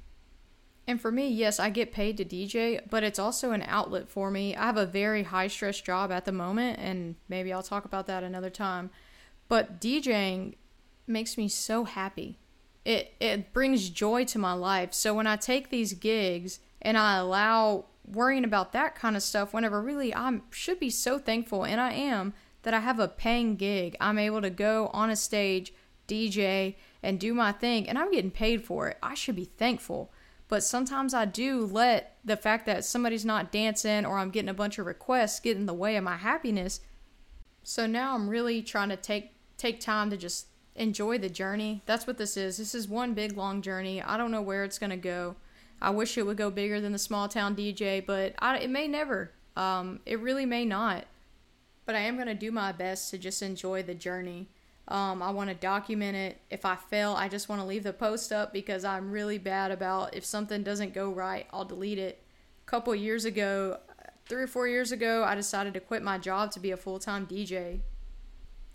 And 0.87 1.01
for 1.01 1.11
me, 1.11 1.29
yes, 1.29 1.59
I 1.59 1.71
get 1.71 1.93
paid 1.93 2.17
to 2.19 2.25
DJ, 2.25 2.81
but 2.89 3.03
it's 3.03 3.19
also 3.19 3.51
an 3.51 3.65
outlet 3.67 4.09
for 4.09 4.31
me. 4.31 4.55
I 4.55 4.67
have 4.67 4.77
a 4.77 4.87
very 4.87 5.25
high 5.25 5.49
stress 5.49 5.81
job 5.81 6.13
at 6.13 6.25
the 6.25 6.33
moment, 6.33 6.79
and 6.79 7.17
maybe 7.29 7.53
I'll 7.53 7.63
talk 7.63 7.85
about 7.85 8.07
that 8.07 8.23
another 8.23 8.51
time. 8.51 8.91
But 9.49 9.81
DJing 9.81 10.55
makes 11.07 11.37
me 11.37 11.49
so 11.49 11.85
happy. 11.85 12.39
It 12.87 13.14
it 13.19 13.52
brings 13.52 13.90
joy 13.90 14.25
to 14.26 14.38
my 14.38 14.52
life. 14.52 14.95
So 14.95 15.12
when 15.12 15.26
I 15.26 15.35
take 15.35 15.71
these 15.71 15.93
gigs 15.93 16.61
and 16.81 16.97
I 16.97 17.16
allow 17.16 17.87
worrying 18.07 18.45
about 18.45 18.73
that 18.73 18.95
kind 18.95 19.16
of 19.16 19.25
stuff 19.25 19.52
whenever 19.52 19.83
really 19.83 20.14
I 20.14 20.40
should 20.50 20.78
be 20.78 20.90
so 20.90 21.19
thankful 21.19 21.64
and 21.64 21.81
I 21.81 21.93
am 21.93 22.33
that 22.62 22.75
I 22.75 22.78
have 22.78 23.00
a 23.00 23.09
paying 23.09 23.57
gig. 23.57 23.97
I'm 24.00 24.21
able 24.21 24.40
to 24.40 24.50
go 24.50 24.87
on 24.93 25.11
a 25.11 25.16
stage, 25.16 25.75
DJ 26.07 26.76
and 27.02 27.19
do 27.19 27.35
my 27.35 27.50
thing 27.50 27.88
and 27.88 27.99
I'm 27.99 28.12
getting 28.12 28.31
paid 28.31 28.62
for 28.64 28.87
it. 28.87 28.99
I 29.02 29.14
should 29.14 29.35
be 29.35 29.47
thankful 29.47 30.12
but 30.47 30.62
sometimes 30.62 31.12
I 31.12 31.25
do 31.25 31.66
let 31.66 32.19
the 32.25 32.37
fact 32.37 32.66
that 32.66 32.85
somebody's 32.85 33.25
not 33.25 33.50
dancing 33.50 34.07
or 34.07 34.19
I'm 34.19 34.31
getting 34.31 34.49
a 34.49 34.55
bunch 34.55 34.78
of 34.78 34.87
requests 34.87 35.40
get 35.40 35.57
in 35.57 35.66
the 35.66 35.75
way 35.75 35.97
of 35.97 36.05
my 36.05 36.19
happiness. 36.19 36.78
So 37.64 37.88
now 37.88 38.14
I'm 38.14 38.31
really 38.31 38.62
trying 38.62 38.90
to 38.90 38.97
take 38.97 39.33
take 39.57 39.81
time 39.81 40.11
to 40.11 40.16
just 40.16 40.47
enjoy 40.76 41.18
the 41.18 41.28
journey. 41.28 41.83
That's 41.87 42.06
what 42.06 42.18
this 42.18 42.37
is. 42.37 42.56
This 42.56 42.75
is 42.75 42.88
one 42.88 43.14
big 43.14 43.37
long 43.37 43.62
journey. 43.62 44.02
I 44.02 44.16
don't 44.16 44.30
know 44.30 44.42
where 44.42 44.64
it's 44.64 44.78
going 44.78 44.90
to 44.90 44.97
go. 44.97 45.37
I 45.80 45.90
wish 45.90 46.16
it 46.16 46.25
would 46.25 46.37
go 46.37 46.50
bigger 46.50 46.80
than 46.80 46.92
the 46.92 46.99
small 46.99 47.28
town 47.28 47.54
DJ, 47.54 48.04
but 48.04 48.35
I, 48.38 48.59
it 48.59 48.71
may 48.71 48.88
never. 48.88 49.33
Um, 49.56 50.00
it 50.06 50.21
really 50.21 50.47
may 50.47 50.64
not. 50.64 51.04
But 51.85 51.95
I 51.95 52.00
am 52.00 52.16
going 52.16 52.28
to 52.28 52.35
do 52.35 52.50
my 52.50 52.73
best 52.73 53.11
to 53.11 53.18
just 53.18 53.42
enjoy 53.42 53.83
the 53.83 53.95
journey. 53.95 54.49
Um, 54.88 55.23
I 55.23 55.30
want 55.30 55.50
to 55.50 55.54
document 55.54 56.16
it. 56.16 56.40
If 56.50 56.64
I 56.64 56.76
fail, 56.76 57.12
I 57.12 57.28
just 57.28 57.49
want 57.49 57.61
to 57.61 57.66
leave 57.66 57.83
the 57.83 57.92
post 57.92 58.33
up 58.33 58.52
because 58.52 58.85
I'm 58.85 59.11
really 59.11 59.38
bad 59.38 59.71
about 59.71 60.14
if 60.14 60.25
something 60.25 60.62
doesn't 60.62 60.95
go 60.95 61.11
right, 61.11 61.47
I'll 61.52 61.64
delete 61.64 61.99
it. 61.99 62.23
A 62.66 62.71
couple 62.71 62.95
years 62.95 63.25
ago, 63.25 63.78
three 64.28 64.42
or 64.42 64.47
four 64.47 64.68
years 64.68 64.92
ago, 64.92 65.25
I 65.25 65.35
decided 65.35 65.75
to 65.75 65.80
quit 65.80 66.02
my 66.02 66.18
job 66.18 66.50
to 66.52 66.61
be 66.61 66.71
a 66.71 66.76
full 66.76 66.99
time 66.99 67.26
DJ. 67.26 67.80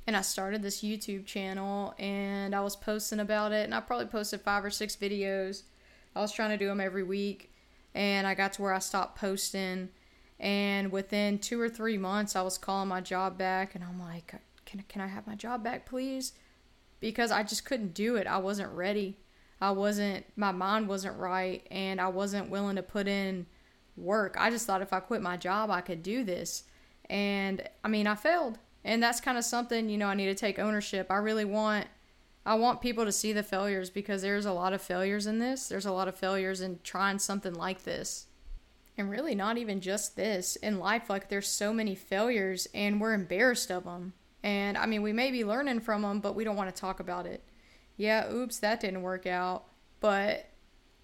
And 0.08 0.18
I 0.18 0.22
started 0.22 0.62
this 0.62 0.82
YouTube 0.82 1.26
channel 1.26 1.94
and 2.00 2.56
I 2.56 2.62
was 2.62 2.76
posting 2.76 3.20
about 3.20 3.52
it. 3.52 3.66
And 3.66 3.76
I 3.76 3.80
probably 3.80 4.08
posted 4.08 4.42
five 4.42 4.66
or 4.66 4.70
six 4.70 4.96
videos. 4.96 5.64
I 6.16 6.22
was 6.22 6.32
trying 6.32 6.50
to 6.50 6.58
do 6.58 6.68
them 6.68 6.82
every 6.82 7.04
week. 7.04 7.52
And 7.94 8.26
I 8.26 8.34
got 8.34 8.54
to 8.54 8.62
where 8.62 8.74
I 8.74 8.80
stopped 8.80 9.20
posting. 9.20 9.90
And 10.40 10.92
within 10.92 11.38
two 11.38 11.62
or 11.62 11.70
three 11.70 11.98
months, 11.98 12.36
I 12.36 12.42
was 12.42 12.58
calling 12.58 12.90
my 12.90 13.02
job 13.02 13.38
back. 13.38 13.76
And 13.76 13.84
I'm 13.84 14.00
like, 14.00 14.34
can 14.66 14.84
can 14.88 15.02
I 15.02 15.08
have 15.08 15.28
my 15.28 15.36
job 15.36 15.64
back, 15.64 15.86
please? 15.86 16.34
Because 17.00 17.32
I 17.32 17.44
just 17.44 17.66
couldn't 17.66 17.94
do 17.94 18.16
it. 18.16 18.28
I 18.28 18.38
wasn't 18.38 18.72
ready. 18.74 19.18
I 19.60 19.72
wasn't 19.72 20.26
my 20.36 20.52
mind 20.52 20.88
wasn't 20.88 21.20
right 21.20 21.66
and 21.70 22.02
I 22.02 22.08
wasn't 22.08 22.50
willing 22.50 22.78
to 22.78 22.84
put 22.84 23.08
in 23.08 23.46
work. 23.96 24.36
I 24.40 24.50
just 24.50 24.66
thought 24.66 24.82
if 24.82 24.94
I 24.94 25.00
quit 25.00 25.22
my 25.22 25.38
job, 25.38 25.70
I 25.70 25.82
could 25.82 26.02
do 26.02 26.24
this. 26.24 26.64
And 27.10 27.68
I 27.84 27.88
mean, 27.88 28.08
I 28.08 28.16
failed. 28.16 28.58
And 28.84 29.02
that's 29.02 29.22
kind 29.22 29.38
of 29.38 29.44
something, 29.44 29.90
you 29.90 29.98
know, 29.98 30.08
I 30.08 30.16
need 30.16 30.26
to 30.26 30.36
take 30.36 30.60
ownership. 30.60 31.08
I 31.10 31.18
really 31.18 31.46
want 31.46 31.88
I 32.44 32.56
want 32.56 32.82
people 32.82 33.06
to 33.06 33.12
see 33.12 33.34
the 33.34 33.44
failures 33.44 33.92
because 33.92 34.24
there's 34.24 34.48
a 34.48 34.54
lot 34.54 34.74
of 34.74 34.82
failures 34.82 35.28
in 35.28 35.38
this. 35.38 35.68
There's 35.68 35.86
a 35.86 35.92
lot 35.92 36.08
of 36.08 36.16
failures 36.16 36.60
in 36.60 36.80
trying 36.84 37.20
something 37.20 37.54
like 37.54 37.84
this. 37.84 38.26
And 38.98 39.12
really 39.12 39.36
not 39.36 39.58
even 39.58 39.80
just 39.80 40.16
this. 40.16 40.56
In 40.56 40.80
life 40.80 41.10
like 41.10 41.30
there's 41.30 41.48
so 41.48 41.72
many 41.72 41.94
failures 41.94 42.68
and 42.74 43.00
we're 43.00 43.14
embarrassed 43.14 43.70
of 43.70 43.84
them. 43.84 44.14
And 44.44 44.76
I 44.76 44.88
mean, 44.88 45.04
we 45.04 45.14
may 45.14 45.30
be 45.30 45.46
learning 45.46 45.82
from 45.82 46.02
them, 46.02 46.20
but 46.20 46.36
we 46.36 46.44
don't 46.44 46.56
want 46.56 46.74
to 46.74 46.80
talk 46.80 47.00
about 47.00 47.28
it. 47.28 47.44
Yeah, 47.96 48.32
oops, 48.32 48.58
that 48.60 48.80
didn't 48.80 49.04
work 49.04 49.28
out. 49.28 49.66
But 50.00 50.50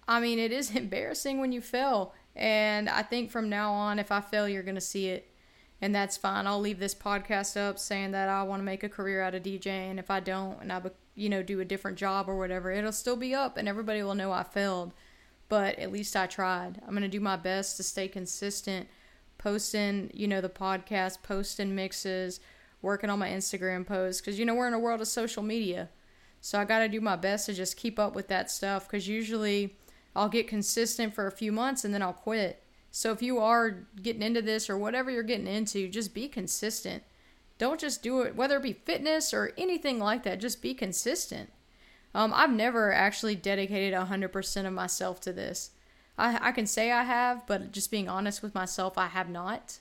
I 0.08 0.20
mean, 0.20 0.40
it 0.40 0.50
is 0.50 0.70
embarrassing 0.74 1.40
when 1.40 1.52
you 1.52 1.60
fail. 1.60 2.14
And 2.34 2.88
I 2.88 3.02
think 3.02 3.30
from 3.30 3.48
now 3.48 3.72
on, 3.72 3.98
if 3.98 4.10
I 4.10 4.20
fail, 4.20 4.48
you're 4.48 4.62
going 4.62 4.74
to 4.74 4.80
see 4.80 5.08
it. 5.08 5.27
And 5.80 5.94
that's 5.94 6.16
fine. 6.16 6.46
I'll 6.46 6.60
leave 6.60 6.80
this 6.80 6.94
podcast 6.94 7.56
up 7.56 7.78
saying 7.78 8.10
that 8.10 8.28
I 8.28 8.42
want 8.42 8.60
to 8.60 8.64
make 8.64 8.82
a 8.82 8.88
career 8.88 9.22
out 9.22 9.34
of 9.34 9.44
DJing. 9.44 9.98
If 9.98 10.10
I 10.10 10.20
don't 10.20 10.60
and 10.60 10.72
I, 10.72 10.82
you 11.14 11.28
know, 11.28 11.42
do 11.42 11.60
a 11.60 11.64
different 11.64 11.98
job 11.98 12.28
or 12.28 12.36
whatever, 12.36 12.72
it'll 12.72 12.90
still 12.90 13.16
be 13.16 13.34
up 13.34 13.56
and 13.56 13.68
everybody 13.68 14.02
will 14.02 14.16
know 14.16 14.32
I 14.32 14.42
failed. 14.42 14.92
But 15.48 15.78
at 15.78 15.92
least 15.92 16.16
I 16.16 16.26
tried. 16.26 16.82
I'm 16.86 16.96
to 16.96 17.08
do 17.08 17.20
my 17.20 17.36
best 17.36 17.76
to 17.76 17.82
stay 17.82 18.08
consistent, 18.08 18.88
posting, 19.38 20.10
you 20.12 20.26
know, 20.26 20.40
the 20.40 20.48
podcast, 20.48 21.22
posting 21.22 21.74
mixes, 21.74 22.40
working 22.82 23.10
on 23.10 23.18
my 23.18 23.28
Instagram 23.28 23.86
posts 23.86 24.20
because 24.20 24.38
you 24.38 24.44
know 24.44 24.54
we're 24.54 24.68
in 24.68 24.74
a 24.74 24.78
world 24.78 25.00
of 25.00 25.08
social 25.08 25.42
media. 25.42 25.88
So 26.40 26.58
I 26.58 26.64
got 26.64 26.80
to 26.80 26.88
do 26.88 27.00
my 27.00 27.16
best 27.16 27.46
to 27.46 27.54
just 27.54 27.76
keep 27.76 27.98
up 27.98 28.14
with 28.14 28.28
that 28.28 28.50
stuff 28.50 28.86
because 28.86 29.08
usually 29.08 29.76
I'll 30.14 30.28
get 30.28 30.48
consistent 30.48 31.14
for 31.14 31.26
a 31.26 31.32
few 31.32 31.52
months 31.52 31.84
and 31.84 31.92
then 31.92 32.02
I'll 32.02 32.12
quit. 32.12 32.62
So 32.90 33.12
if 33.12 33.22
you 33.22 33.38
are 33.38 33.86
getting 34.02 34.22
into 34.22 34.42
this 34.42 34.68
or 34.70 34.78
whatever 34.78 35.10
you're 35.10 35.22
getting 35.22 35.46
into, 35.46 35.88
just 35.88 36.14
be 36.14 36.28
consistent. 36.28 37.02
Don't 37.58 37.80
just 37.80 38.02
do 38.02 38.22
it, 38.22 38.36
whether 38.36 38.56
it 38.56 38.62
be 38.62 38.72
fitness 38.72 39.34
or 39.34 39.52
anything 39.58 39.98
like 39.98 40.22
that, 40.22 40.40
just 40.40 40.62
be 40.62 40.74
consistent. 40.74 41.50
Um, 42.14 42.32
I've 42.34 42.52
never 42.52 42.92
actually 42.92 43.34
dedicated 43.34 43.92
100% 43.92 44.66
of 44.66 44.72
myself 44.72 45.20
to 45.22 45.32
this. 45.32 45.70
I, 46.16 46.48
I 46.48 46.52
can 46.52 46.66
say 46.66 46.90
I 46.90 47.02
have, 47.02 47.46
but 47.46 47.72
just 47.72 47.90
being 47.90 48.08
honest 48.08 48.42
with 48.42 48.54
myself, 48.54 48.96
I 48.96 49.06
have 49.06 49.28
not. 49.28 49.78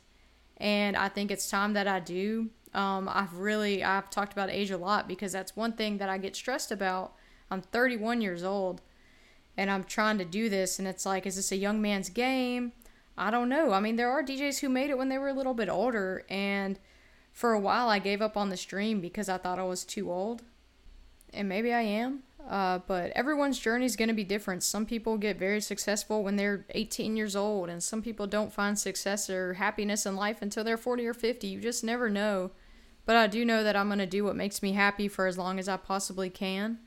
And 0.58 0.98
I 0.98 1.08
think 1.08 1.32
it's 1.32 1.50
time 1.50 1.74
that 1.74 1.88
I 1.88 2.00
do. 2.00 2.50
Um, 2.74 3.10
I've 3.12 3.34
really 3.36 3.84
I've 3.84 4.10
talked 4.10 4.34
about 4.34 4.50
age 4.50 4.72
a 4.72 4.78
lot 4.78 5.08
because 5.08 5.32
that's 5.32 5.56
one 5.56 5.74
thing 5.74 5.98
that 5.98 6.10
I 6.10 6.18
get 6.18 6.36
stressed 6.36 6.72
about. 6.72 7.14
I'm 7.50 7.62
31 7.62 8.22
years 8.22 8.44
old 8.44 8.82
and 9.56 9.72
I'm 9.72 9.84
trying 9.84 10.18
to 10.18 10.26
do 10.26 10.50
this 10.50 10.78
and 10.78 10.88
it's 10.88 11.06
like 11.06 11.26
is 11.26 11.38
this 11.38 11.52
a 11.52 11.56
young 11.56 11.82
man's 11.82 12.10
game? 12.10 12.74
I 13.18 13.32
don't 13.32 13.50
know. 13.50 13.74
I 13.74 13.80
mean, 13.80 13.96
there 13.96 14.12
are 14.12 14.24
DJs 14.24 14.60
who 14.60 14.70
made 14.70 14.90
it 14.90 14.98
when 14.98 15.10
they 15.10 15.18
were 15.18 15.30
a 15.30 15.34
little 15.34 15.54
bit 15.54 15.70
older 15.70 16.24
and 16.30 16.80
for 17.32 17.54
a 17.54 17.60
while 17.60 17.90
I 17.90 18.00
gave 18.00 18.22
up 18.22 18.38
on 18.38 18.50
the 18.50 18.58
stream 18.58 19.02
because 19.02 19.30
I 19.30 19.38
thought 19.38 19.60
I 19.60 19.64
was 19.64 19.84
too 19.84 20.12
old. 20.12 20.44
And 21.34 21.50
maybe 21.50 21.74
I 21.74 21.82
am. 21.82 22.24
Uh, 22.48 22.80
but 22.88 23.12
everyone's 23.12 23.60
journey 23.60 23.86
is 23.86 23.98
going 23.98 24.08
to 24.08 24.14
be 24.14 24.24
different. 24.24 24.64
Some 24.64 24.86
people 24.86 25.18
get 25.18 25.38
very 25.38 25.60
successful 25.60 26.24
when 26.24 26.38
they're 26.38 26.66
18 26.70 27.18
years 27.18 27.36
old, 27.36 27.68
and 27.68 27.84
some 27.84 28.02
people 28.02 28.26
don't 28.26 28.54
find 28.54 28.80
success 28.80 29.30
or 29.30 29.56
happiness 29.56 30.06
in 30.06 30.16
life 30.16 30.42
until 30.42 30.64
they're 30.64 30.78
40 30.78 31.06
or 31.08 31.14
50. 31.14 31.46
You 31.46 31.60
just 31.60 31.84
never 31.84 32.10
know. 32.10 32.52
But 33.06 33.18
I 33.18 33.28
do 33.28 33.44
know 33.44 33.64
that 33.64 33.76
I'm 33.76 33.88
going 33.88 34.00
to 34.00 34.06
do 34.06 34.24
what 34.24 34.36
makes 34.36 34.62
me 34.62 34.74
happy 34.74 35.08
for 35.08 35.28
as 35.28 35.38
long 35.38 35.60
as 35.60 35.68
I 35.68 35.78
possibly 35.78 36.30
can. 36.30 36.80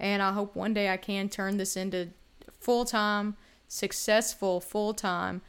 And 0.00 0.20
I 0.20 0.32
hope 0.32 0.56
one 0.56 0.74
day 0.74 0.88
I 0.88 0.96
can 0.96 1.28
turn 1.28 1.56
this 1.56 1.76
into 1.76 2.10
full 2.58 2.84
time, 2.84 3.36
successful 3.68 4.60
full 4.60 4.94
time, 4.94 5.42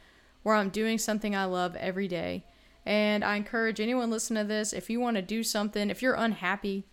where 0.46 0.54
I'm 0.54 0.68
doing 0.68 0.96
something 0.96 1.34
I 1.34 1.44
love 1.46 1.74
every 1.74 2.06
day. 2.06 2.44
And 2.84 3.24
I 3.24 3.34
encourage 3.34 3.80
anyone 3.80 4.12
listening 4.12 4.44
to 4.44 4.46
this 4.46 4.72
if 4.72 4.88
you 4.88 5.00
want 5.00 5.16
to 5.16 5.22
do 5.22 5.42
something, 5.42 5.90
if 5.90 6.02
you're 6.02 6.14
unhappy, 6.14 6.86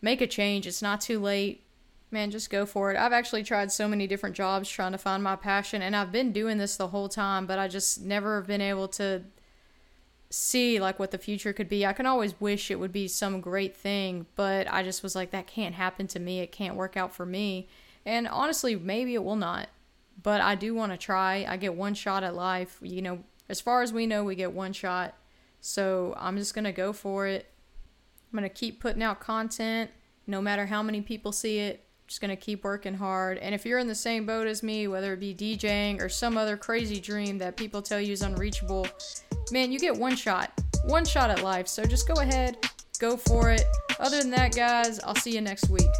make 0.00 0.20
a 0.20 0.26
change. 0.28 0.68
It's 0.68 0.82
not 0.82 1.00
too 1.00 1.18
late. 1.18 1.64
Man, 2.12 2.30
just 2.30 2.48
go 2.48 2.64
for 2.64 2.92
it. 2.92 2.96
I've 2.96 3.12
actually 3.12 3.42
tried 3.42 3.72
so 3.72 3.88
many 3.88 4.06
different 4.06 4.36
jobs 4.36 4.70
trying 4.70 4.92
to 4.92 4.98
find 4.98 5.20
my 5.20 5.34
passion, 5.34 5.82
and 5.82 5.96
I've 5.96 6.12
been 6.12 6.30
doing 6.30 6.58
this 6.58 6.76
the 6.76 6.86
whole 6.86 7.08
time, 7.08 7.44
but 7.44 7.58
I 7.58 7.66
just 7.66 8.02
never 8.02 8.36
have 8.36 8.46
been 8.46 8.60
able 8.60 8.86
to 8.90 9.22
see 10.30 10.78
like 10.78 11.00
what 11.00 11.10
the 11.10 11.18
future 11.18 11.52
could 11.52 11.68
be. 11.68 11.84
I 11.84 11.94
can 11.94 12.06
always 12.06 12.40
wish 12.40 12.70
it 12.70 12.78
would 12.78 12.92
be 12.92 13.08
some 13.08 13.40
great 13.40 13.76
thing, 13.76 14.26
but 14.36 14.72
I 14.72 14.84
just 14.84 15.02
was 15.02 15.16
like 15.16 15.32
that 15.32 15.48
can't 15.48 15.74
happen 15.74 16.06
to 16.06 16.20
me. 16.20 16.38
It 16.38 16.52
can't 16.52 16.76
work 16.76 16.96
out 16.96 17.12
for 17.12 17.26
me. 17.26 17.66
And 18.06 18.28
honestly, 18.28 18.76
maybe 18.76 19.14
it 19.14 19.24
will 19.24 19.34
not. 19.34 19.70
But 20.20 20.40
I 20.40 20.54
do 20.54 20.74
want 20.74 20.92
to 20.92 20.98
try. 20.98 21.46
I 21.48 21.56
get 21.56 21.74
one 21.74 21.94
shot 21.94 22.24
at 22.24 22.34
life. 22.34 22.78
You 22.82 23.02
know, 23.02 23.24
as 23.48 23.60
far 23.60 23.82
as 23.82 23.92
we 23.92 24.06
know, 24.06 24.24
we 24.24 24.34
get 24.34 24.52
one 24.52 24.72
shot. 24.72 25.14
So, 25.60 26.14
I'm 26.18 26.36
just 26.36 26.54
going 26.54 26.64
to 26.64 26.72
go 26.72 26.92
for 26.92 27.26
it. 27.28 27.46
I'm 28.32 28.38
going 28.38 28.48
to 28.48 28.54
keep 28.54 28.80
putting 28.80 29.02
out 29.02 29.20
content 29.20 29.90
no 30.26 30.40
matter 30.40 30.66
how 30.66 30.82
many 30.82 31.00
people 31.00 31.32
see 31.32 31.58
it. 31.58 31.84
just 32.06 32.20
going 32.20 32.30
to 32.30 32.36
keep 32.36 32.64
working 32.64 32.94
hard. 32.94 33.38
And 33.38 33.54
if 33.54 33.66
you're 33.66 33.78
in 33.78 33.88
the 33.88 33.94
same 33.94 34.26
boat 34.26 34.46
as 34.46 34.62
me, 34.62 34.88
whether 34.88 35.12
it 35.12 35.20
be 35.20 35.34
DJing 35.34 36.00
or 36.00 36.08
some 36.08 36.36
other 36.36 36.56
crazy 36.56 37.00
dream 37.00 37.38
that 37.38 37.56
people 37.56 37.82
tell 37.82 38.00
you 38.00 38.12
is 38.12 38.22
unreachable, 38.22 38.86
man, 39.50 39.72
you 39.72 39.78
get 39.78 39.96
one 39.96 40.16
shot, 40.16 40.52
one 40.84 41.04
shot 41.04 41.30
at 41.30 41.42
life. 41.42 41.68
So 41.68 41.84
just 41.84 42.08
go 42.08 42.14
ahead, 42.20 42.68
go 42.98 43.16
for 43.16 43.50
it. 43.50 43.64
Other 43.98 44.20
than 44.20 44.30
that, 44.30 44.54
guys, 44.54 45.00
I'll 45.00 45.14
see 45.14 45.34
you 45.34 45.40
next 45.40 45.68
week. 45.68 45.90